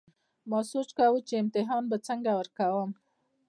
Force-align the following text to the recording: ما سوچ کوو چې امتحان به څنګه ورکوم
ما 0.49 0.59
سوچ 0.71 0.89
کوو 0.97 1.25
چې 1.27 1.33
امتحان 1.43 1.83
به 1.89 1.97
څنګه 2.07 2.31
ورکوم 2.39 2.89